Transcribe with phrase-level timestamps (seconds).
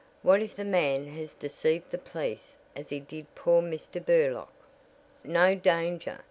[0.23, 4.03] What if the man has deceived the police as he did poor Mr.
[4.03, 4.51] Burlock?"
[5.23, 6.17] "No danger.